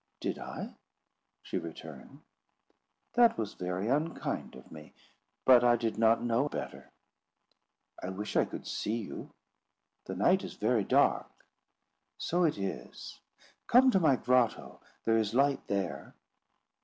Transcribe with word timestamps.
"Did 0.19 0.39
I?" 0.39 0.73
she 1.43 1.59
returned. 1.59 2.21
"That 3.13 3.37
was 3.37 3.53
very 3.53 3.87
unkind 3.87 4.55
of 4.55 4.71
me; 4.71 4.95
but 5.45 5.63
I 5.63 5.75
did 5.75 5.99
not 5.99 6.23
know 6.23 6.49
better." 6.49 6.91
"I 8.01 8.09
wish 8.09 8.35
I 8.35 8.45
could 8.45 8.65
see 8.65 8.97
you. 8.97 9.29
The 10.05 10.15
night 10.15 10.43
is 10.43 10.55
very 10.55 10.83
dark." 10.85 11.29
"So 12.17 12.45
it 12.45 12.57
is. 12.57 13.19
Come 13.67 13.91
to 13.91 13.99
my 13.99 14.15
grotto. 14.15 14.81
There 15.05 15.17
is 15.17 15.35
light 15.35 15.67
there." 15.67 16.15